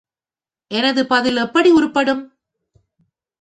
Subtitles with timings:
[0.71, 2.23] எனது பதில் எப்படி உருப்படும்?